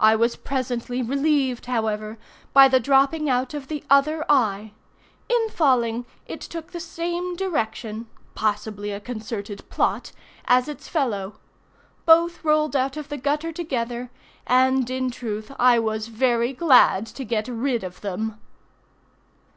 [0.00, 2.18] I was presently relieved, however,
[2.52, 4.72] by the dropping out of the other eye.
[5.28, 10.10] In falling it took the same direction (possibly a concerted plot)
[10.46, 11.38] as its fellow.
[12.06, 14.10] Both rolled out of the gutter together,
[14.48, 18.36] and in truth I was very glad to get rid of them.